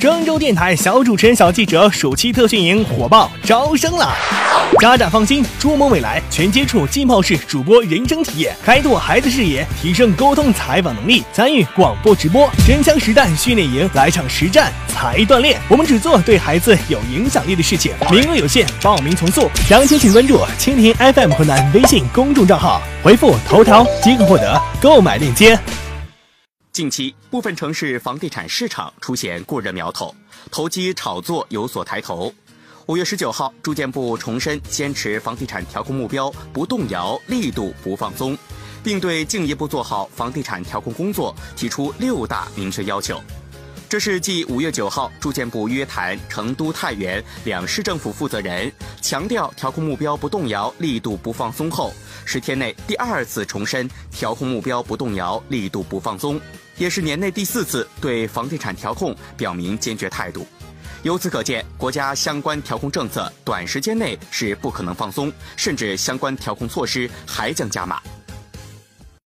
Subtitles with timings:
[0.00, 4.10] 郑州电台小主持人、小记者暑期特训营火爆招生了！
[4.80, 15.60] 家长放心，捉摸未来，全接触浸泡式主播人生体验，开拓孩子视野，提升沟通采访能力，参与广播直播，真枪实弹训练营来场实战才锻炼。
[15.68, 19.50] 我们只做对孩子有影响力的事情，名额有限，报名从速。
[19.68, 25.58] 详情请关注蜻蜓 FM 河南微信公众账号，回复头条即可获得购买链接。
[26.72, 30.14] 近期，部分城市房地产市场出现过热苗头，
[30.52, 32.32] 投机炒作有所抬头。
[32.86, 38.38] 五月十九号，住建部重申坚持房地产调控目标不动摇，力度不放松，
[38.84, 43.20] 并对进一步做好房地产调控工作提出六大明确要求。
[43.90, 48.70] 这是继五月九号住建部约谈成都、太原两市政府负责人，
[49.02, 51.92] 强调调控目标不动摇，力度不放松后，
[52.24, 56.40] 十天内第二次重申调控目标不动摇，力度不放松，
[56.76, 60.46] 也是年内第四次对房地产调控表明坚决态度。
[61.02, 68.00] 由此可见，国家相关调控政策短时间内是不可能放松，甚至相关调控措施还将加码。